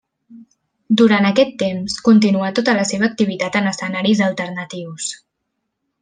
[1.01, 5.11] Durant aquest temps continuà tota la seva activitat en escenaris alternatius.